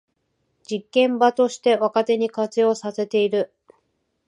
[0.67, 3.53] 実験場として若手に活用させている